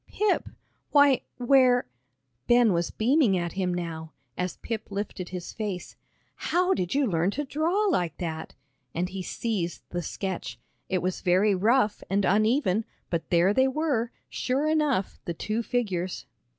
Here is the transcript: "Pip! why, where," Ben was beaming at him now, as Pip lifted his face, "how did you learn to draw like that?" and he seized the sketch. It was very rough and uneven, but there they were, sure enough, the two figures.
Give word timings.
"Pip! 0.07 0.49
why, 0.89 1.21
where," 1.37 1.85
Ben 2.47 2.73
was 2.73 2.89
beaming 2.89 3.37
at 3.37 3.51
him 3.51 3.71
now, 3.71 4.13
as 4.35 4.57
Pip 4.57 4.87
lifted 4.89 5.29
his 5.29 5.53
face, 5.53 5.95
"how 6.33 6.73
did 6.73 6.95
you 6.95 7.05
learn 7.05 7.29
to 7.29 7.45
draw 7.45 7.85
like 7.85 8.17
that?" 8.17 8.55
and 8.95 9.09
he 9.09 9.21
seized 9.21 9.83
the 9.91 10.01
sketch. 10.01 10.57
It 10.89 11.03
was 11.03 11.21
very 11.21 11.53
rough 11.53 12.01
and 12.09 12.25
uneven, 12.25 12.83
but 13.11 13.29
there 13.29 13.53
they 13.53 13.67
were, 13.67 14.09
sure 14.27 14.67
enough, 14.67 15.19
the 15.25 15.35
two 15.35 15.61
figures. 15.61 16.25